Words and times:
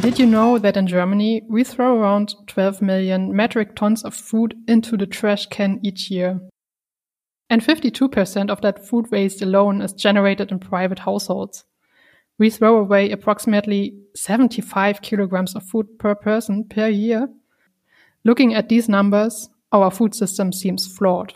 Did 0.00 0.18
you 0.18 0.26
know 0.26 0.58
that 0.58 0.76
in 0.76 0.88
Germany 0.88 1.42
we 1.48 1.62
throw 1.62 1.96
around 1.96 2.34
12 2.48 2.82
million 2.82 3.36
metric 3.36 3.76
tons 3.76 4.02
of 4.02 4.14
food 4.14 4.56
into 4.66 4.96
the 4.96 5.06
trash 5.06 5.46
can 5.46 5.78
each 5.84 6.10
year? 6.10 6.40
And 7.48 7.62
52% 7.62 8.50
of 8.50 8.60
that 8.62 8.84
food 8.84 9.10
waste 9.12 9.42
alone 9.42 9.80
is 9.80 9.92
generated 9.92 10.50
in 10.50 10.58
private 10.58 10.98
households. 10.98 11.64
We 12.36 12.50
throw 12.50 12.78
away 12.78 13.12
approximately 13.12 13.96
75 14.16 15.00
kilograms 15.00 15.54
of 15.54 15.62
food 15.62 16.00
per 16.00 16.16
person 16.16 16.64
per 16.64 16.88
year. 16.88 17.28
Looking 18.24 18.54
at 18.54 18.68
these 18.68 18.88
numbers, 18.88 19.48
our 19.70 19.90
food 19.92 20.16
system 20.16 20.52
seems 20.52 20.86
flawed. 20.86 21.34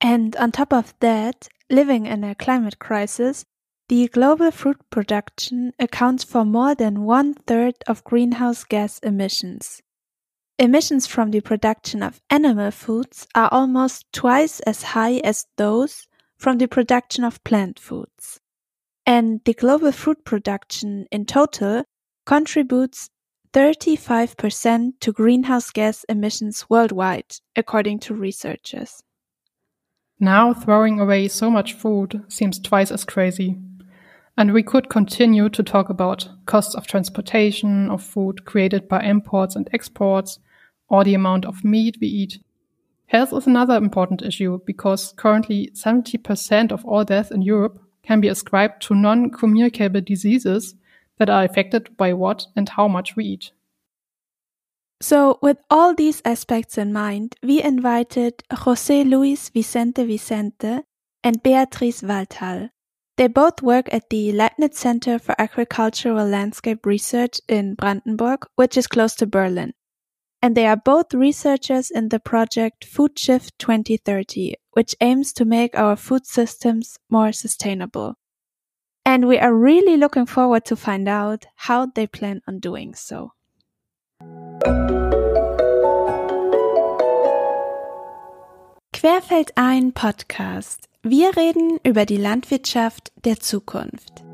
And 0.00 0.34
on 0.36 0.50
top 0.50 0.72
of 0.72 0.94
that, 0.98 1.48
living 1.70 2.06
in 2.06 2.24
a 2.24 2.34
climate 2.34 2.78
crisis, 2.78 3.44
the 3.88 4.08
global 4.08 4.50
food 4.50 4.76
production 4.90 5.72
accounts 5.78 6.24
for 6.24 6.44
more 6.44 6.74
than 6.74 7.04
one 7.04 7.34
third 7.34 7.74
of 7.86 8.02
greenhouse 8.04 8.64
gas 8.64 8.98
emissions. 9.00 9.82
Emissions 10.58 11.06
from 11.06 11.32
the 11.32 11.40
production 11.40 12.02
of 12.02 12.20
animal 12.30 12.70
foods 12.70 13.26
are 13.34 13.48
almost 13.52 14.06
twice 14.12 14.60
as 14.60 14.82
high 14.82 15.16
as 15.18 15.46
those 15.56 16.06
from 16.38 16.58
the 16.58 16.68
production 16.68 17.24
of 17.24 17.42
plant 17.44 17.78
foods. 17.78 18.40
And 19.04 19.40
the 19.44 19.52
global 19.52 19.92
food 19.92 20.24
production 20.24 21.06
in 21.10 21.26
total 21.26 21.84
contributes 22.24 23.10
35% 23.52 24.92
to 25.00 25.12
greenhouse 25.12 25.70
gas 25.70 26.04
emissions 26.08 26.64
worldwide, 26.70 27.36
according 27.54 27.98
to 28.00 28.14
researchers. 28.14 29.02
Now 30.18 30.54
throwing 30.54 31.00
away 31.00 31.28
so 31.28 31.50
much 31.50 31.74
food 31.74 32.24
seems 32.28 32.58
twice 32.58 32.90
as 32.90 33.04
crazy. 33.04 33.58
And 34.36 34.52
we 34.52 34.62
could 34.62 34.88
continue 34.88 35.48
to 35.48 35.62
talk 35.62 35.88
about 35.90 36.28
costs 36.46 36.74
of 36.74 36.86
transportation 36.86 37.90
of 37.90 38.02
food 38.02 38.44
created 38.44 38.88
by 38.88 39.02
imports 39.02 39.54
and 39.54 39.68
exports, 39.72 40.40
or 40.88 41.04
the 41.04 41.14
amount 41.14 41.44
of 41.44 41.64
meat 41.64 41.98
we 42.00 42.08
eat. 42.08 42.38
Health 43.06 43.32
is 43.32 43.46
another 43.46 43.76
important 43.76 44.22
issue 44.22 44.58
because 44.66 45.14
currently 45.16 45.70
70% 45.74 46.72
of 46.72 46.84
all 46.84 47.04
deaths 47.04 47.30
in 47.30 47.42
Europe 47.42 47.80
can 48.02 48.20
be 48.20 48.28
ascribed 48.28 48.82
to 48.82 48.94
non-communicable 48.94 50.00
diseases 50.00 50.74
that 51.18 51.30
are 51.30 51.44
affected 51.44 51.96
by 51.96 52.12
what 52.12 52.46
and 52.56 52.68
how 52.68 52.88
much 52.88 53.16
we 53.16 53.24
eat. 53.24 53.52
So, 55.00 55.38
with 55.42 55.58
all 55.70 55.94
these 55.94 56.22
aspects 56.24 56.78
in 56.78 56.92
mind, 56.92 57.36
we 57.42 57.62
invited 57.62 58.42
José 58.50 59.08
Luis 59.08 59.48
Vicente 59.50 60.04
Vicente 60.04 60.80
and 61.22 61.42
Beatrice 61.42 62.02
Walthall. 62.02 62.70
They 63.16 63.28
both 63.28 63.62
work 63.62 63.92
at 63.92 64.10
the 64.10 64.32
Leibniz 64.32 64.76
Center 64.76 65.20
for 65.20 65.40
Agricultural 65.40 66.26
Landscape 66.26 66.84
Research 66.84 67.40
in 67.48 67.74
Brandenburg, 67.76 68.44
which 68.56 68.76
is 68.76 68.88
close 68.88 69.14
to 69.16 69.26
Berlin. 69.26 69.72
And 70.42 70.56
they 70.56 70.66
are 70.66 70.76
both 70.76 71.14
researchers 71.14 71.92
in 71.92 72.08
the 72.08 72.18
project 72.18 72.84
Food 72.84 73.16
Shift 73.16 73.56
2030, 73.60 74.56
which 74.72 74.96
aims 75.00 75.32
to 75.34 75.44
make 75.44 75.78
our 75.78 75.94
food 75.94 76.26
systems 76.26 76.98
more 77.08 77.30
sustainable. 77.30 78.16
And 79.06 79.28
we 79.28 79.38
are 79.38 79.54
really 79.54 79.96
looking 79.96 80.26
forward 80.26 80.64
to 80.66 80.76
find 80.76 81.08
out 81.08 81.46
how 81.54 81.86
they 81.86 82.08
plan 82.08 82.42
on 82.48 82.58
doing 82.58 82.94
so. 82.94 83.32
Querfeldein 88.92 89.92
Podcast. 89.92 90.88
Wir 91.06 91.36
reden 91.36 91.78
über 91.84 92.06
die 92.06 92.16
Landwirtschaft 92.16 93.12
der 93.26 93.38
Zukunft. 93.38 94.24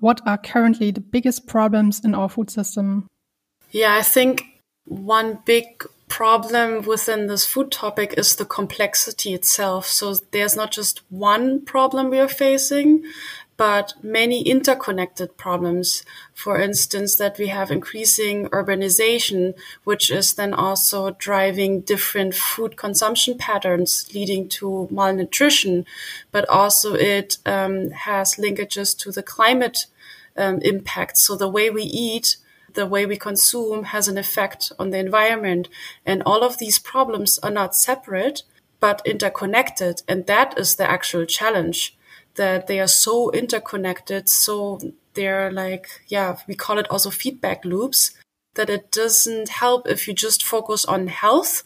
What 0.00 0.26
are 0.26 0.38
currently 0.38 0.92
the 0.94 1.02
biggest 1.02 1.46
problems 1.46 2.00
in 2.00 2.14
our 2.14 2.30
food 2.30 2.50
system? 2.50 3.06
Yeah, 3.70 3.94
I 3.98 4.02
think 4.02 4.44
one 4.86 5.40
big 5.44 5.86
problem 6.08 6.86
within 6.86 7.26
this 7.26 7.44
food 7.44 7.70
topic 7.70 8.14
is 8.16 8.36
the 8.36 8.46
complexity 8.46 9.34
itself. 9.34 9.84
So 9.86 10.14
there's 10.30 10.56
not 10.56 10.72
just 10.72 11.02
one 11.10 11.66
problem 11.66 12.08
we 12.08 12.18
are 12.18 12.28
facing, 12.28 13.04
but 13.62 13.94
many 14.02 14.42
interconnected 14.42 15.36
problems. 15.36 16.04
For 16.34 16.60
instance, 16.60 17.14
that 17.14 17.38
we 17.38 17.46
have 17.46 17.70
increasing 17.70 18.48
urbanization, 18.48 19.54
which 19.84 20.10
is 20.10 20.34
then 20.34 20.52
also 20.52 21.12
driving 21.12 21.82
different 21.82 22.34
food 22.34 22.76
consumption 22.76 23.38
patterns, 23.38 24.10
leading 24.12 24.48
to 24.58 24.88
malnutrition, 24.90 25.86
but 26.32 26.44
also 26.48 26.94
it 26.94 27.38
um, 27.46 27.90
has 27.90 28.34
linkages 28.34 28.98
to 28.98 29.12
the 29.12 29.22
climate 29.22 29.86
um, 30.36 30.58
impact. 30.62 31.16
So 31.16 31.36
the 31.36 31.48
way 31.48 31.70
we 31.70 31.84
eat, 31.84 32.38
the 32.74 32.84
way 32.84 33.06
we 33.06 33.16
consume 33.16 33.84
has 33.84 34.08
an 34.08 34.18
effect 34.18 34.72
on 34.76 34.90
the 34.90 34.98
environment. 34.98 35.68
And 36.04 36.20
all 36.26 36.42
of 36.42 36.58
these 36.58 36.80
problems 36.80 37.38
are 37.44 37.52
not 37.52 37.76
separate, 37.76 38.42
but 38.80 39.02
interconnected. 39.06 40.02
And 40.08 40.26
that 40.26 40.58
is 40.58 40.74
the 40.74 40.90
actual 40.90 41.26
challenge 41.26 41.96
that 42.36 42.66
they 42.66 42.80
are 42.80 42.88
so 42.88 43.30
interconnected. 43.30 44.28
So 44.28 44.80
they're 45.14 45.50
like, 45.50 45.88
yeah, 46.08 46.36
we 46.46 46.54
call 46.54 46.78
it 46.78 46.90
also 46.90 47.10
feedback 47.10 47.64
loops 47.64 48.12
that 48.54 48.70
it 48.70 48.90
doesn't 48.90 49.48
help 49.48 49.88
if 49.88 50.06
you 50.06 50.14
just 50.14 50.42
focus 50.42 50.84
on 50.84 51.06
health, 51.08 51.62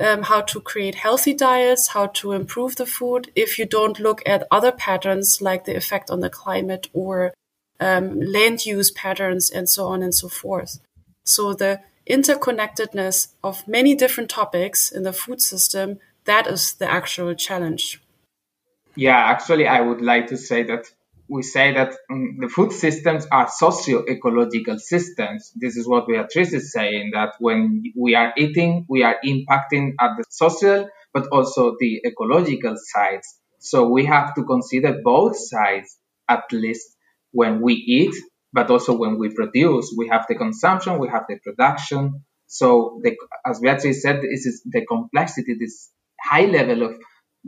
um, 0.00 0.22
how 0.22 0.40
to 0.40 0.60
create 0.60 0.96
healthy 0.96 1.32
diets, 1.34 1.88
how 1.88 2.08
to 2.08 2.32
improve 2.32 2.76
the 2.76 2.86
food, 2.86 3.30
if 3.36 3.58
you 3.58 3.64
don't 3.64 4.00
look 4.00 4.22
at 4.26 4.46
other 4.50 4.72
patterns 4.72 5.40
like 5.40 5.64
the 5.64 5.76
effect 5.76 6.10
on 6.10 6.20
the 6.20 6.30
climate 6.30 6.88
or 6.92 7.32
um, 7.80 8.20
land 8.20 8.66
use 8.66 8.90
patterns 8.90 9.50
and 9.50 9.68
so 9.68 9.86
on 9.86 10.02
and 10.02 10.14
so 10.14 10.28
forth. 10.28 10.80
So 11.24 11.54
the 11.54 11.80
interconnectedness 12.08 13.28
of 13.42 13.66
many 13.66 13.94
different 13.94 14.30
topics 14.30 14.90
in 14.90 15.04
the 15.04 15.12
food 15.12 15.40
system, 15.40 15.98
that 16.24 16.46
is 16.46 16.74
the 16.74 16.90
actual 16.90 17.34
challenge. 17.34 18.00
Yeah, 18.96 19.16
actually, 19.16 19.66
I 19.66 19.80
would 19.80 20.00
like 20.00 20.28
to 20.28 20.36
say 20.36 20.64
that 20.64 20.86
we 21.28 21.42
say 21.42 21.72
that 21.72 21.94
um, 22.10 22.36
the 22.38 22.48
food 22.48 22.70
systems 22.72 23.26
are 23.32 23.48
socio-ecological 23.48 24.78
systems. 24.78 25.52
This 25.56 25.76
is 25.76 25.88
what 25.88 26.06
Beatrice 26.06 26.52
is 26.52 26.70
saying, 26.72 27.12
that 27.14 27.34
when 27.38 27.82
we 27.96 28.14
are 28.14 28.32
eating, 28.36 28.84
we 28.88 29.02
are 29.02 29.16
impacting 29.24 29.94
at 29.98 30.16
the 30.18 30.24
social, 30.28 30.88
but 31.14 31.28
also 31.28 31.76
the 31.80 32.02
ecological 32.06 32.76
sides. 32.76 33.34
So 33.58 33.88
we 33.88 34.04
have 34.04 34.34
to 34.34 34.44
consider 34.44 35.00
both 35.02 35.36
sides, 35.38 35.96
at 36.28 36.44
least 36.52 36.94
when 37.32 37.62
we 37.62 37.74
eat, 37.74 38.14
but 38.52 38.70
also 38.70 38.96
when 38.96 39.18
we 39.18 39.30
produce. 39.34 39.94
We 39.96 40.08
have 40.08 40.26
the 40.28 40.34
consumption, 40.34 40.98
we 40.98 41.08
have 41.08 41.24
the 41.28 41.38
production. 41.42 42.24
So 42.46 43.00
the, 43.02 43.16
as 43.46 43.60
Beatrice 43.60 44.02
said, 44.02 44.20
this 44.20 44.44
is 44.46 44.62
the 44.64 44.84
complexity, 44.86 45.56
this 45.58 45.90
high 46.20 46.44
level 46.44 46.82
of 46.82 46.96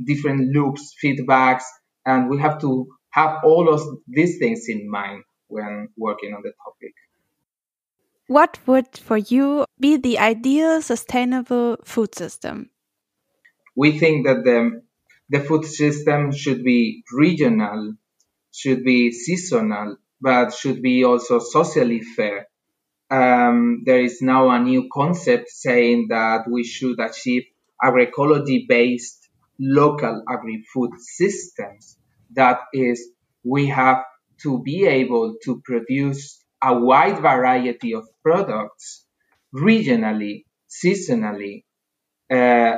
different 0.02 0.54
loops, 0.54 0.94
feedbacks, 1.02 1.64
and 2.04 2.28
we 2.30 2.38
have 2.38 2.60
to 2.60 2.88
have 3.10 3.38
all 3.44 3.72
of 3.72 3.82
these 4.06 4.38
things 4.38 4.68
in 4.68 4.90
mind 4.90 5.24
when 5.48 5.88
working 5.96 6.34
on 6.34 6.42
the 6.42 6.52
topic. 6.64 6.94
What 8.28 8.58
would 8.66 8.98
for 8.98 9.16
you 9.16 9.64
be 9.78 9.96
the 9.96 10.18
ideal 10.18 10.82
sustainable 10.82 11.78
food 11.84 12.14
system? 12.14 12.70
We 13.76 13.98
think 13.98 14.26
that 14.26 14.42
the, 14.44 14.82
the 15.28 15.40
food 15.40 15.64
system 15.64 16.32
should 16.32 16.64
be 16.64 17.04
regional, 17.12 17.94
should 18.52 18.84
be 18.84 19.12
seasonal, 19.12 19.98
but 20.20 20.52
should 20.52 20.82
be 20.82 21.04
also 21.04 21.38
socially 21.38 22.00
fair. 22.00 22.48
Um, 23.10 23.82
there 23.84 24.00
is 24.00 24.20
now 24.20 24.50
a 24.50 24.58
new 24.58 24.88
concept 24.92 25.50
saying 25.50 26.08
that 26.08 26.50
we 26.50 26.64
should 26.64 26.98
achieve 26.98 27.44
agroecology 27.80 28.66
based 28.66 29.25
local 29.58 30.22
agri-food 30.28 30.90
systems. 30.98 31.96
That 32.34 32.60
is, 32.72 33.08
we 33.44 33.68
have 33.68 34.04
to 34.42 34.62
be 34.62 34.86
able 34.86 35.36
to 35.44 35.62
produce 35.64 36.44
a 36.62 36.78
wide 36.78 37.18
variety 37.20 37.94
of 37.94 38.08
products 38.22 39.04
regionally, 39.54 40.44
seasonally, 40.68 41.64
uh, 42.30 42.34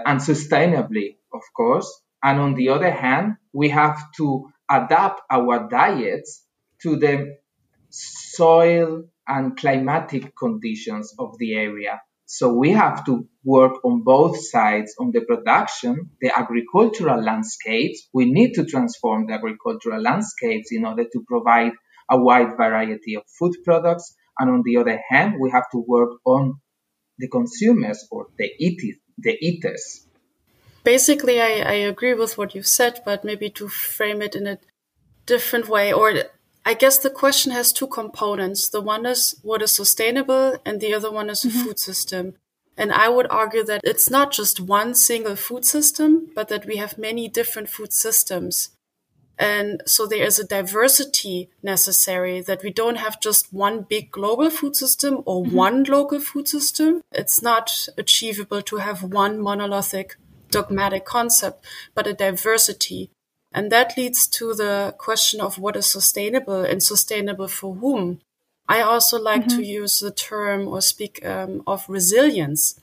and 0.07 0.21
sustainably, 0.21 1.17
of 1.33 1.43
course. 1.57 2.03
And 2.23 2.41
on 2.41 2.55
the 2.55 2.71
other 2.71 2.91
hand, 2.91 3.37
we 3.53 3.71
have 3.71 4.01
to 4.17 4.51
adapt 4.71 5.23
our 5.31 5.69
diets 5.69 6.45
to 6.83 6.97
the 6.97 7.39
soil 7.91 9.05
and 9.27 9.57
climatic 9.57 10.37
conditions 10.37 11.15
of 11.19 11.39
the 11.39 11.55
area. 11.55 12.01
So 12.31 12.53
we 12.53 12.73
have 12.73 13.07
to 13.07 13.27
work 13.43 13.83
on 13.87 14.03
both 14.03 14.37
sides 14.39 14.95
on 15.01 15.13
the 15.13 15.23
production, 15.23 16.11
the 16.21 16.31
agricultural 16.39 17.23
landscapes. 17.23 18.07
We 18.13 18.31
need 18.31 18.53
to 18.57 18.67
transform 18.67 19.27
the 19.27 19.33
agricultural 19.33 20.03
landscapes 20.03 20.69
in 20.71 20.85
order 20.85 21.05
to 21.11 21.25
provide 21.27 21.73
a 22.11 22.21
wide 22.21 22.59
variety 22.59 23.15
of 23.15 23.23
food 23.39 23.55
products. 23.65 24.15
And 24.39 24.51
on 24.51 24.63
the 24.63 24.77
other 24.77 25.01
hand, 25.09 25.37
we 25.41 25.51
have 25.53 25.71
to 25.73 25.79
work 25.79 26.11
on 26.27 26.61
the 27.19 27.29
consumers 27.29 28.07
or 28.11 28.27
the 28.37 28.51
eaters, 28.59 28.97
the 29.17 29.35
eaters. 29.41 30.07
basically, 30.85 31.41
I, 31.41 31.63
I 31.65 31.77
agree 31.93 32.13
with 32.13 32.37
what 32.37 32.55
you've 32.55 32.67
said, 32.67 33.01
but 33.07 33.25
maybe 33.25 33.49
to 33.51 33.69
frame 33.69 34.21
it 34.21 34.35
in 34.37 34.47
a 34.47 34.59
different 35.25 35.67
way, 35.67 35.95
or 35.95 36.13
I 36.69 36.75
guess 36.75 36.99
the 36.99 37.09
question 37.09 37.51
has 37.53 37.73
two 37.73 37.87
components. 37.87 38.69
The 38.69 38.83
one 38.83 39.07
is 39.07 39.41
what 39.41 39.63
is 39.63 39.71
sustainable, 39.71 40.59
and 40.67 40.83
the 40.83 40.93
other 40.93 41.11
one 41.11 41.31
is 41.31 41.41
mm-hmm. 41.41 41.61
a 41.61 41.65
food 41.65 41.79
system. 41.79 42.35
And 42.77 42.93
I 42.93 43.09
would 43.09 43.27
argue 43.31 43.65
that 43.65 43.81
it's 43.85 44.11
not 44.11 44.33
just 44.33 44.61
one 44.61 44.95
single 44.95 45.35
food 45.35 45.65
system, 45.65 46.29
but 46.35 46.49
that 46.49 46.67
we 46.67 46.77
have 46.77 46.99
many 46.99 47.27
different 47.27 47.71
food 47.71 47.95
systems. 47.95 48.69
And 49.39 49.83
so 49.87 50.07
there 50.07 50.27
is 50.27 50.39
a 50.39 50.47
diversity 50.47 51.49
necessary 51.63 52.43
that 52.43 52.63
we 52.63 52.71
don't 52.71 52.97
have 52.97 53.19
just 53.19 53.51
one 53.51 53.87
big 53.89 54.11
global 54.11 54.51
food 54.51 54.77
system 54.77 55.23
or 55.25 55.43
mm-hmm. 55.43 55.57
one 55.57 55.85
local 55.85 56.21
food 56.21 56.49
system. 56.49 57.01
It's 57.13 57.41
not 57.41 57.89
achievable 57.97 58.61
to 58.61 58.77
have 58.77 59.03
one 59.03 59.41
monolithic 59.41 60.17
dogmatic 60.51 61.07
concept, 61.07 61.65
but 61.95 62.07
a 62.07 62.13
diversity. 62.13 63.11
And 63.53 63.73
that 63.73 63.97
leads 63.97 64.27
to 64.29 64.55
the 64.55 64.95
question 64.99 65.41
of 65.41 65.59
what 65.59 65.77
is 65.77 65.87
sustainable 65.87 66.65
and 66.65 66.83
sustainable 66.83 67.49
for 67.49 67.75
whom. 67.75 68.21
I 68.69 68.83
also 68.83 69.19
like 69.19 69.47
mm-hmm. 69.47 69.59
to 69.59 69.65
use 69.65 70.01
the 70.01 70.11
term 70.11 70.69
or 70.69 70.83
speak 70.83 71.25
um, 71.25 71.63
of 71.67 71.89
resilience, 71.89 72.79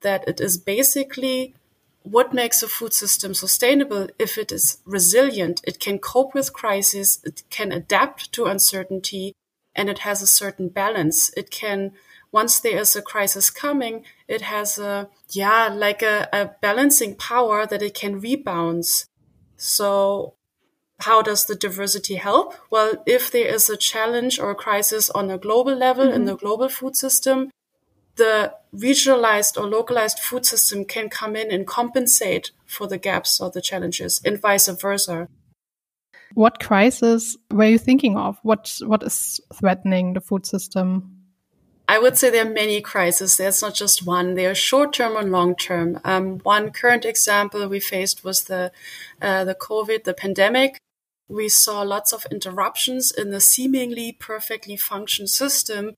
that 0.00 0.26
it 0.26 0.40
is 0.40 0.56
basically 0.56 1.54
what 2.02 2.32
makes 2.32 2.62
a 2.62 2.68
food 2.68 2.94
system 2.94 3.34
sustainable 3.34 4.08
if 4.18 4.38
it 4.38 4.50
is 4.50 4.78
resilient, 4.86 5.60
it 5.64 5.78
can 5.78 5.98
cope 5.98 6.32
with 6.32 6.54
crisis, 6.54 7.20
it 7.24 7.42
can 7.50 7.70
adapt 7.70 8.32
to 8.32 8.46
uncertainty, 8.46 9.34
and 9.74 9.90
it 9.90 10.00
has 10.00 10.22
a 10.22 10.26
certain 10.26 10.68
balance. 10.68 11.30
It 11.36 11.50
can 11.50 11.92
once 12.32 12.60
there 12.60 12.78
is 12.78 12.94
a 12.94 13.02
crisis 13.02 13.50
coming, 13.50 14.04
it 14.26 14.42
has 14.42 14.78
a, 14.78 15.08
yeah, 15.30 15.68
like 15.68 16.02
a, 16.02 16.28
a 16.32 16.50
balancing 16.60 17.14
power 17.14 17.66
that 17.66 17.82
it 17.82 17.94
can 17.94 18.20
rebound. 18.20 18.84
So 19.58 20.34
how 21.00 21.20
does 21.22 21.44
the 21.44 21.54
diversity 21.54 22.14
help? 22.14 22.54
Well, 22.70 23.02
if 23.06 23.30
there 23.30 23.46
is 23.46 23.68
a 23.68 23.76
challenge 23.76 24.38
or 24.38 24.50
a 24.50 24.54
crisis 24.54 25.10
on 25.10 25.30
a 25.30 25.38
global 25.38 25.74
level 25.74 26.06
mm-hmm. 26.06 26.14
in 26.14 26.24
the 26.24 26.36
global 26.36 26.68
food 26.68 26.96
system, 26.96 27.50
the 28.16 28.54
regionalized 28.74 29.60
or 29.60 29.66
localized 29.66 30.18
food 30.18 30.44
system 30.44 30.84
can 30.84 31.08
come 31.08 31.36
in 31.36 31.52
and 31.52 31.66
compensate 31.66 32.50
for 32.66 32.86
the 32.86 32.98
gaps 32.98 33.40
or 33.40 33.50
the 33.50 33.62
challenges 33.62 34.20
and 34.24 34.40
vice 34.40 34.68
versa. 34.68 35.28
What 36.34 36.60
crisis 36.60 37.36
were 37.50 37.64
you 37.64 37.78
thinking 37.78 38.16
of? 38.16 38.38
What 38.42 38.76
what 38.84 39.02
is 39.02 39.40
threatening 39.54 40.14
the 40.14 40.20
food 40.20 40.46
system? 40.46 41.17
I 41.90 41.98
would 41.98 42.18
say 42.18 42.28
there 42.28 42.46
are 42.46 42.50
many 42.50 42.82
crises. 42.82 43.38
There's 43.38 43.62
not 43.62 43.74
just 43.74 44.04
one. 44.04 44.34
There 44.34 44.50
are 44.50 44.54
short 44.54 44.92
term 44.92 45.16
and 45.16 45.32
long 45.32 45.56
term. 45.56 45.98
Um, 46.04 46.38
one 46.40 46.70
current 46.70 47.06
example 47.06 47.66
we 47.66 47.80
faced 47.80 48.22
was 48.22 48.44
the 48.44 48.70
uh, 49.22 49.44
the 49.44 49.54
COVID, 49.54 50.04
the 50.04 50.12
pandemic. 50.12 50.76
We 51.28 51.48
saw 51.48 51.80
lots 51.82 52.12
of 52.12 52.26
interruptions 52.30 53.10
in 53.10 53.30
the 53.30 53.40
seemingly 53.40 54.12
perfectly 54.12 54.76
functioning 54.76 55.28
system, 55.28 55.94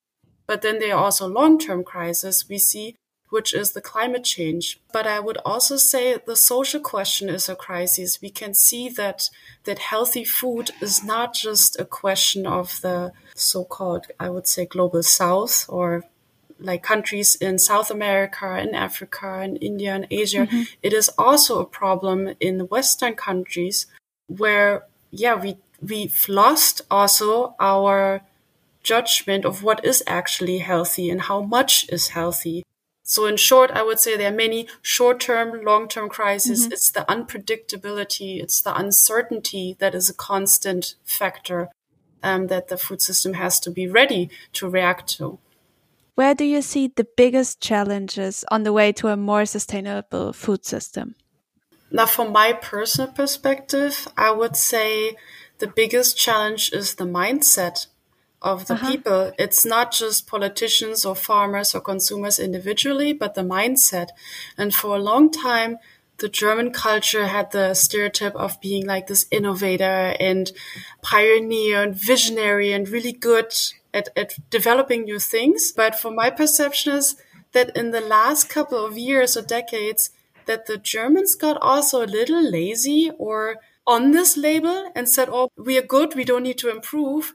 but 0.47 0.63
then 0.63 0.79
there 0.79 0.95
are 0.95 1.05
also 1.05 1.27
long 1.27 1.59
term 1.59 1.83
crises 1.83 2.47
we 2.49 2.59
see, 2.59 2.95
which 3.31 3.55
is 3.55 3.73
the 3.73 3.81
climate 3.81 4.25
change. 4.25 4.79
But 4.93 5.07
I 5.07 5.21
would 5.21 5.39
also 5.45 5.77
say 5.77 6.19
the 6.27 6.37
social 6.37 6.81
question 6.81 7.29
is 7.29 7.49
a 7.49 7.57
crisis. 7.57 8.21
We 8.21 8.31
can 8.31 8.55
see 8.55 8.89
that 8.91 9.31
that 9.65 9.79
healthy 9.79 10.25
food 10.25 10.71
is 10.81 11.03
not 11.03 11.35
just 11.35 11.81
a 11.81 11.85
question 11.85 12.47
of 12.47 12.81
the 12.83 13.13
so-called, 13.35 14.07
I 14.19 14.29
would 14.29 14.47
say, 14.47 14.67
global 14.67 15.03
south 15.03 15.67
or 15.69 16.05
like 16.59 16.83
countries 16.83 17.37
in 17.37 17.59
South 17.59 17.91
America 17.91 18.47
and 18.47 18.77
Africa 18.77 19.41
and 19.41 19.57
India 19.63 19.95
and 19.95 20.07
Asia. 20.11 20.47
Mm-hmm. 20.47 20.63
It 20.83 20.93
is 20.93 21.09
also 21.17 21.61
a 21.61 21.65
problem 21.65 22.35
in 22.39 22.69
Western 22.69 23.15
countries 23.15 23.87
where, 24.27 24.85
yeah, 25.11 25.37
we, 25.37 25.57
we've 25.81 26.27
lost 26.29 26.83
also 26.91 27.55
our 27.59 28.21
judgment 28.83 29.45
of 29.45 29.63
what 29.63 29.85
is 29.85 30.03
actually 30.07 30.59
healthy 30.59 31.09
and 31.11 31.23
how 31.23 31.41
much 31.41 31.89
is 31.89 32.09
healthy. 32.09 32.63
So 33.11 33.27
in 33.27 33.39
short, 33.39 33.73
I 33.73 33.83
would 33.83 33.99
say 33.99 34.17
there 34.17 34.33
are 34.33 34.37
many 34.47 34.69
short-term, 34.83 35.65
long-term 35.65 36.11
crises. 36.11 36.63
Mm-hmm. 36.63 36.73
It's 36.75 36.93
the 36.93 37.05
unpredictability, 37.09 38.41
it's 38.41 38.61
the 38.63 38.73
uncertainty 38.73 39.77
that 39.81 39.97
is 39.97 40.09
a 40.09 40.15
constant 40.15 40.95
factor 41.05 41.71
um, 42.23 42.47
that 42.47 42.69
the 42.69 42.77
food 42.77 43.03
system 43.03 43.35
has 43.35 43.59
to 43.61 43.71
be 43.73 43.89
ready 43.89 44.31
to 44.53 44.71
react 44.71 45.09
to. 45.19 45.41
Where 46.15 46.37
do 46.37 46.45
you 46.45 46.63
see 46.63 46.87
the 46.87 47.09
biggest 47.17 47.61
challenges 47.61 48.45
on 48.49 48.63
the 48.63 48.73
way 48.73 48.93
to 48.93 49.09
a 49.09 49.17
more 49.17 49.45
sustainable 49.45 50.33
food 50.33 50.65
system? 50.65 51.17
Now, 51.91 52.07
from 52.07 52.31
my 52.31 52.53
personal 52.53 53.11
perspective, 53.11 54.07
I 54.17 54.31
would 54.31 54.55
say 54.55 55.17
the 55.59 55.67
biggest 55.67 56.17
challenge 56.17 56.71
is 56.73 56.95
the 56.95 57.07
mindset 57.07 57.89
of 58.43 58.67
the 58.67 58.75
uh-huh. 58.75 58.91
people. 58.91 59.33
It's 59.39 59.65
not 59.65 59.93
just 59.93 60.27
politicians 60.27 61.05
or 61.05 61.15
farmers 61.15 61.75
or 61.75 61.81
consumers 61.81 62.39
individually, 62.39 63.13
but 63.13 63.35
the 63.35 63.43
mindset. 63.43 64.09
And 64.57 64.75
for 64.75 64.97
a 64.97 65.01
long 65.01 65.31
time, 65.31 65.79
the 66.19 66.29
German 66.29 66.71
culture 66.71 67.27
had 67.27 67.51
the 67.51 67.75
stereotype 67.75 68.37
of 68.37 68.61
being 68.61 68.87
like 68.87 69.07
this 69.07 69.27
innovator 69.31 70.15
and 70.21 70.53
pioneer 71.03 71.83
and 71.83 71.95
visionary 71.95 72.73
and 72.73 72.89
really 72.89 73.13
good 73.13 73.55
at, 73.93 74.09
at 74.17 74.35
developing 74.51 75.05
new 75.05 75.19
things. 75.19 75.73
But 75.73 75.99
for 75.99 76.11
my 76.11 76.31
perception 76.31 76.95
is 76.95 77.17
that 77.53 77.77
in 77.77 77.91
the 77.91 78.01
last 78.01 78.49
couple 78.49 78.85
of 78.85 78.99
years 78.99 79.37
or 79.37 79.43
decades, 79.43 80.11
that 80.47 80.67
the 80.67 80.77
Germans 80.77 81.35
got 81.35 81.57
also 81.61 82.05
a 82.05 82.07
little 82.07 82.43
lazy 82.43 83.11
or 83.19 83.57
on 83.87 84.13
this 84.13 84.37
label 84.37 84.91
and 84.95 85.09
said, 85.09 85.29
oh, 85.31 85.51
we 85.57 85.79
are 85.79 85.83
good, 85.83 86.15
we 86.15 86.25
don't 86.25 86.43
need 86.43 86.59
to 86.59 86.71
improve. 86.71 87.35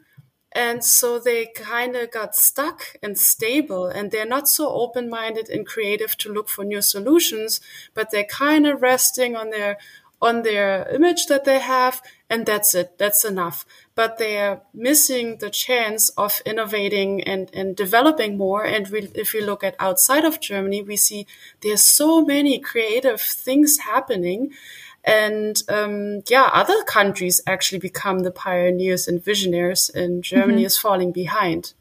And 0.56 0.86
so 0.86 1.20
they 1.20 1.48
kind 1.48 1.98
of 1.98 2.12
got 2.12 2.34
stuck 2.34 2.96
and 3.04 3.18
stable 3.18 3.88
and 3.88 4.10
they're 4.10 4.26
not 4.26 4.48
so 4.48 4.70
open 4.70 5.10
minded 5.10 5.50
and 5.50 5.68
creative 5.68 6.16
to 6.20 6.32
look 6.32 6.48
for 6.48 6.64
new 6.64 6.82
solutions, 6.82 7.60
but 7.94 8.10
they're 8.10 8.24
kind 8.24 8.66
of 8.66 8.82
resting 8.82 9.36
on 9.36 9.50
their, 9.50 9.78
on 10.22 10.44
their 10.44 10.88
image 10.90 11.26
that 11.26 11.44
they 11.44 11.60
have. 11.60 12.02
And 12.30 12.46
that's 12.46 12.74
it. 12.74 12.98
That's 12.98 13.26
enough. 13.26 13.66
But 13.96 14.18
they're 14.18 14.62
missing 14.74 15.38
the 15.40 15.50
chance 15.50 16.08
of 16.18 16.42
innovating 16.46 17.22
and, 17.24 17.52
and 17.54 17.76
developing 17.76 18.38
more. 18.38 18.64
And 18.64 18.88
we, 18.88 19.10
if 19.14 19.34
we 19.34 19.42
look 19.42 19.62
at 19.62 19.76
outside 19.78 20.24
of 20.24 20.40
Germany, 20.40 20.82
we 20.82 20.96
see 20.96 21.28
there's 21.62 21.84
so 21.84 22.24
many 22.24 22.60
creative 22.60 23.20
things 23.20 23.80
happening 23.80 24.54
and 25.06 25.62
um, 25.70 26.22
yeah, 26.28 26.50
other 26.52 26.84
countries 26.84 27.42
actually 27.46 27.80
become 27.80 28.20
the 28.20 28.32
pioneers 28.32 29.08
and 29.08 29.24
visionaries, 29.24 29.90
and 29.90 30.24
Germany 30.24 30.60
mm-hmm. 30.60 30.66
is 30.66 30.78
falling 30.78 31.12
behind. 31.12 31.74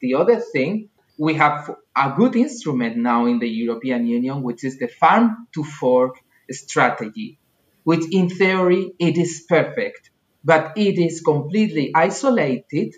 The 0.00 0.14
other 0.14 0.38
thing, 0.38 0.88
we 1.18 1.34
have 1.34 1.74
a 1.96 2.14
good 2.16 2.36
instrument 2.36 2.96
now 2.96 3.26
in 3.26 3.40
the 3.40 3.48
European 3.48 4.06
Union, 4.06 4.42
which 4.42 4.62
is 4.62 4.78
the 4.78 4.86
farm 4.86 5.48
to 5.54 5.64
fork 5.64 6.20
strategy, 6.50 7.38
which 7.82 8.04
in 8.12 8.28
theory 8.28 8.92
it 8.98 9.18
is 9.18 9.44
perfect, 9.48 10.10
but 10.44 10.72
it 10.76 10.98
is 10.98 11.22
completely 11.22 11.92
isolated 11.94 12.94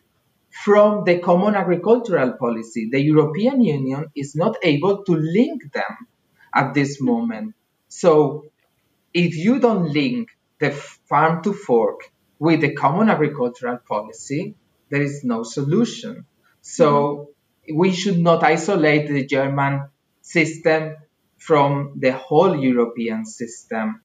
from 0.50 1.04
the 1.04 1.18
common 1.20 1.54
agricultural 1.54 2.32
policy. 2.32 2.88
The 2.90 3.00
European 3.00 3.62
Union 3.62 4.06
is 4.14 4.34
not 4.34 4.56
able 4.62 5.04
to 5.04 5.12
link 5.12 5.72
them 5.72 6.08
at 6.54 6.74
this 6.74 7.00
moment. 7.00 7.54
So 7.88 8.50
if 9.12 9.36
you 9.36 9.58
don't 9.58 9.92
link 9.92 10.28
the 10.60 10.70
farm 10.70 11.42
to 11.42 11.52
fork 11.52 12.10
with 12.38 12.60
the 12.60 12.72
common 12.74 13.08
agricultural 13.08 13.78
policy, 13.88 14.54
there 14.90 15.02
is 15.02 15.24
no 15.24 15.42
solution. 15.42 16.26
So 16.60 17.32
mm-hmm. 17.68 17.78
we 17.78 17.92
should 17.92 18.18
not 18.18 18.42
isolate 18.42 19.08
the 19.08 19.24
German 19.26 19.88
system 20.22 20.96
from 21.38 21.94
the 21.98 22.12
whole 22.12 22.56
European 22.56 23.24
system. 23.24 24.02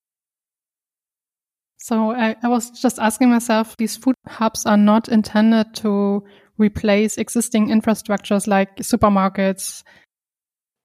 So 1.77 2.11
I, 2.11 2.35
I, 2.41 2.47
was 2.47 2.69
just 2.69 2.97
asking 2.97 3.29
myself, 3.29 3.75
these 3.75 3.97
food 3.97 4.15
hubs 4.25 4.65
are 4.65 4.77
not 4.77 5.09
intended 5.09 5.75
to 5.75 6.23
replace 6.57 7.17
existing 7.17 7.67
infrastructures 7.67 8.47
like 8.47 8.77
supermarkets. 8.77 9.83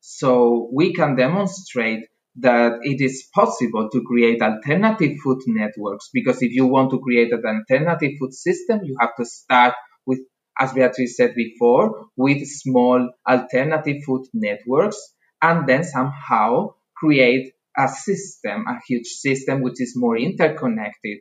So 0.00 0.68
we 0.72 0.92
can 0.92 1.14
demonstrate 1.14 2.08
that 2.40 2.78
it 2.82 3.00
is 3.00 3.28
possible 3.34 3.88
to 3.90 4.02
create 4.02 4.42
alternative 4.42 5.16
food 5.22 5.40
networks 5.46 6.10
because 6.12 6.42
if 6.42 6.52
you 6.52 6.66
want 6.66 6.90
to 6.90 7.00
create 7.00 7.32
an 7.32 7.44
alternative 7.44 8.12
food 8.18 8.32
system, 8.34 8.80
you 8.84 8.96
have 9.00 9.14
to 9.16 9.24
start 9.24 9.74
with, 10.06 10.20
as 10.58 10.72
Beatrice 10.72 11.16
said 11.16 11.34
before, 11.34 12.06
with 12.16 12.46
small 12.46 13.10
alternative 13.28 14.02
food 14.04 14.26
networks 14.34 14.98
and 15.42 15.68
then 15.68 15.84
somehow 15.84 16.74
create 16.96 17.52
a 17.76 17.88
system, 17.88 18.64
a 18.66 18.78
huge 18.86 19.06
system 19.06 19.62
which 19.62 19.80
is 19.80 19.94
more 19.96 20.16
interconnected. 20.16 21.18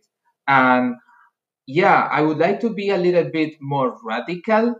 And 0.47 0.95
yeah, 1.67 2.07
I 2.11 2.21
would 2.21 2.37
like 2.37 2.61
to 2.61 2.69
be 2.73 2.89
a 2.89 2.97
little 2.97 3.29
bit 3.31 3.55
more 3.61 3.97
radical 4.03 4.75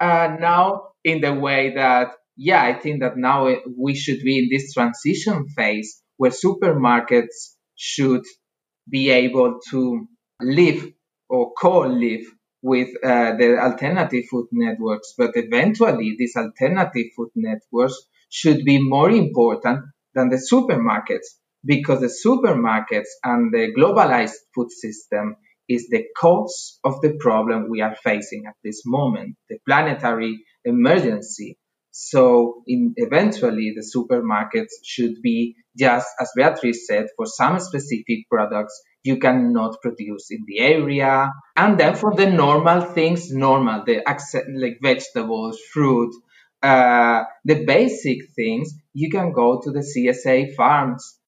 uh, 0.00 0.36
now 0.38 0.88
in 1.04 1.20
the 1.20 1.34
way 1.34 1.74
that 1.74 2.12
yeah, 2.36 2.62
I 2.62 2.74
think 2.74 3.00
that 3.00 3.16
now 3.16 3.48
we 3.76 3.94
should 3.94 4.20
be 4.20 4.38
in 4.38 4.48
this 4.50 4.72
transition 4.74 5.46
phase 5.48 6.02
where 6.16 6.30
supermarkets 6.30 7.56
should 7.76 8.24
be 8.88 9.10
able 9.10 9.58
to 9.70 10.06
live 10.40 10.92
or 11.28 11.52
co-live 11.54 12.24
with 12.62 12.88
uh, 13.04 13.36
the 13.36 13.58
alternative 13.58 14.24
food 14.30 14.46
networks. 14.52 15.14
But 15.18 15.32
eventually, 15.34 16.16
these 16.18 16.36
alternative 16.36 17.06
food 17.16 17.30
networks 17.34 17.96
should 18.30 18.64
be 18.64 18.80
more 18.82 19.10
important 19.10 19.84
than 20.14 20.28
the 20.28 20.36
supermarkets 20.36 21.26
because 21.64 22.00
the 22.00 22.12
supermarkets 22.26 23.08
and 23.24 23.52
the 23.52 23.72
globalized 23.76 24.34
food 24.54 24.70
system 24.70 25.36
is 25.68 25.88
the 25.88 26.04
cause 26.18 26.78
of 26.84 27.00
the 27.00 27.16
problem 27.20 27.68
we 27.70 27.80
are 27.80 27.96
facing 27.96 28.46
at 28.46 28.54
this 28.64 28.82
moment, 28.84 29.36
the 29.48 29.58
planetary 29.66 30.44
emergency. 30.64 31.56
So 31.92 32.62
in, 32.66 32.94
eventually 32.96 33.74
the 33.76 33.84
supermarkets 33.84 34.72
should 34.82 35.22
be 35.22 35.56
just 35.78 36.08
as 36.20 36.30
Beatrice 36.36 36.86
said, 36.86 37.06
for 37.16 37.26
some 37.26 37.58
specific 37.60 38.28
products, 38.30 38.82
you 39.02 39.18
cannot 39.18 39.80
produce 39.80 40.30
in 40.30 40.44
the 40.46 40.60
area. 40.60 41.30
And 41.56 41.78
then 41.78 41.94
for 41.94 42.14
the 42.14 42.26
normal 42.30 42.82
things, 42.82 43.30
normal, 43.30 43.84
the 43.84 44.02
like 44.54 44.78
vegetables, 44.82 45.60
fruit, 45.72 46.14
uh, 46.62 47.24
the 47.44 47.64
basic 47.64 48.30
things, 48.34 48.72
you 48.92 49.10
can 49.10 49.32
go 49.32 49.60
to 49.62 49.70
the 49.70 49.80
CSA 49.80 50.54
farms. 50.54 51.18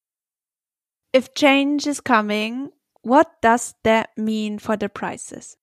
If 1.12 1.34
change 1.34 1.86
is 1.86 2.00
coming, 2.00 2.70
what 3.02 3.40
does 3.42 3.74
that 3.82 4.16
mean 4.16 4.58
for 4.58 4.76
the 4.76 4.88
prices? 4.88 5.56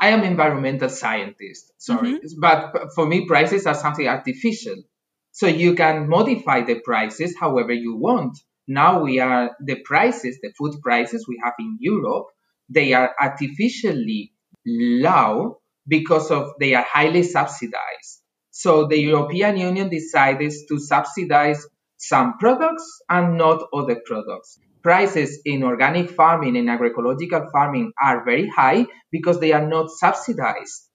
I 0.00 0.08
am 0.08 0.22
environmental 0.24 0.88
scientist, 0.88 1.72
sorry, 1.78 2.14
mm-hmm. 2.14 2.40
but 2.40 2.92
for 2.94 3.06
me, 3.06 3.26
prices 3.26 3.66
are 3.66 3.74
something 3.74 4.06
artificial. 4.06 4.76
So 5.32 5.46
you 5.46 5.74
can 5.74 6.08
modify 6.08 6.62
the 6.62 6.80
prices 6.80 7.36
however 7.38 7.72
you 7.72 7.96
want. 7.96 8.38
Now 8.66 9.02
we 9.02 9.20
are 9.20 9.56
the 9.60 9.76
prices, 9.76 10.38
the 10.42 10.52
food 10.58 10.74
prices 10.82 11.26
we 11.28 11.40
have 11.42 11.54
in 11.58 11.78
Europe, 11.80 12.26
they 12.68 12.92
are 12.92 13.14
artificially 13.20 14.32
low 14.66 15.60
because 15.86 16.30
of 16.30 16.52
they 16.60 16.74
are 16.74 16.86
highly 16.86 17.22
subsidized. 17.22 18.20
So 18.50 18.86
the 18.88 18.98
European 18.98 19.56
Union 19.56 19.88
decided 19.88 20.52
to 20.68 20.78
subsidize 20.78 21.64
some 21.96 22.38
products 22.38 23.00
and 23.08 23.38
not 23.38 23.62
other 23.72 24.00
products 24.04 24.58
prices 24.82 25.40
in 25.44 25.62
organic 25.62 26.10
farming 26.10 26.56
and 26.56 26.68
agroecological 26.68 27.50
farming 27.52 27.92
are 28.02 28.24
very 28.24 28.48
high 28.48 28.86
because 29.10 29.40
they 29.40 29.52
are 29.52 29.66
not 29.66 29.90
subsidized. 29.90 30.88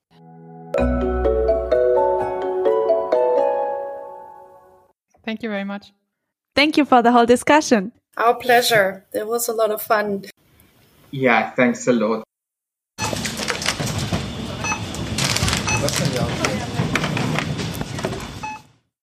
Thank 5.26 5.42
you 5.42 5.50
very 5.50 5.64
much. 5.64 5.94
Thank 6.56 6.78
you 6.78 6.86
for 6.86 7.02
the 7.02 7.12
whole 7.12 7.26
discussion. 7.26 7.92
Our 8.18 8.36
pleasure. 8.36 9.06
It 9.14 9.26
was 9.26 9.48
a 9.48 9.54
lot 9.54 9.72
of 9.72 9.82
fun. 9.82 10.26
Yeah, 11.12 11.52
thanks 11.52 11.88
a 11.88 11.94
lot. 11.94 12.24